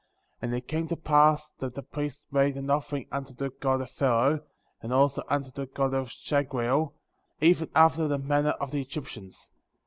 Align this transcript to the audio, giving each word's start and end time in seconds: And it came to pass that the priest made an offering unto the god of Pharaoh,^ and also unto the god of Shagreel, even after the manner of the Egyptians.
And 0.41 0.51
it 0.55 0.67
came 0.67 0.87
to 0.87 0.95
pass 0.95 1.51
that 1.59 1.75
the 1.75 1.83
priest 1.83 2.25
made 2.31 2.55
an 2.57 2.71
offering 2.71 3.05
unto 3.11 3.35
the 3.35 3.51
god 3.51 3.81
of 3.81 3.91
Pharaoh,^ 3.91 4.41
and 4.81 4.91
also 4.91 5.21
unto 5.27 5.51
the 5.51 5.67
god 5.67 5.93
of 5.93 6.07
Shagreel, 6.09 6.93
even 7.39 7.69
after 7.75 8.07
the 8.07 8.17
manner 8.17 8.55
of 8.59 8.71
the 8.71 8.81
Egyptians. 8.81 9.51